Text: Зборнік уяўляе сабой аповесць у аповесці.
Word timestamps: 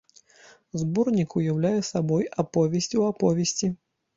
Зборнік 0.83 1.35
уяўляе 1.39 1.75
сабой 1.91 2.27
аповесць 2.45 2.93
у 3.03 3.07
аповесці. 3.11 3.75